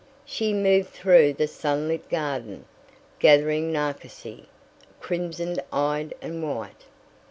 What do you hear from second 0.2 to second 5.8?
She moved through the sunlit garden, gathering narcissi, crimson